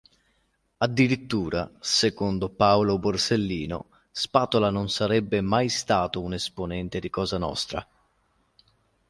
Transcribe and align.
Addirittura, 0.79 1.69
secondo 1.79 2.49
Paolo 2.49 2.97
Borsellino, 2.97 3.89
Spatola 4.09 4.71
non 4.71 4.89
sarebbe 4.89 5.41
mai 5.41 5.69
stato 5.69 6.21
un 6.21 6.33
esponente 6.33 6.97
di 6.97 7.11
Cosa 7.11 7.37
nostra. 7.37 7.87